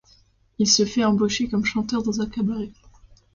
Il 0.57 0.67
se 0.67 0.83
fait 0.83 1.03
embaucher 1.03 1.47
comme 1.47 1.63
chanteur 1.63 2.01
dans 2.01 2.21
un 2.21 2.25
cabaret 2.27 2.71
chic. 2.73 2.91